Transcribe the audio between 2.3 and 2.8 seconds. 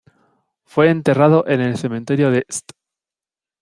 de St.